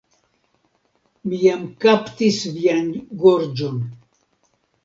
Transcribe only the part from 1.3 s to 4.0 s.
jam kaptis vian gorĝon.